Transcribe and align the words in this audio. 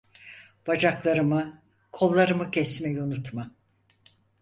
Bacaklarımı, 0.67 1.61
kollarımı 1.91 2.51
kesmeyi 2.51 3.01
unutma… 3.01 3.51